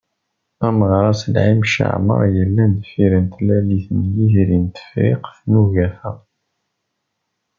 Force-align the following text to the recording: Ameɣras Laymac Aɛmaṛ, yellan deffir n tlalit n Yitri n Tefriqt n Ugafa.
Ameɣras 0.67 1.21
Laymac 1.33 1.75
Aɛmaṛ, 1.85 2.21
yellan 2.35 2.71
deffir 2.79 3.11
n 3.23 3.27
tlalit 3.35 3.87
n 3.97 3.99
Yitri 4.13 4.57
n 4.63 4.65
Tefriqt 4.67 5.35
n 5.51 5.53
Ugafa. 5.63 6.11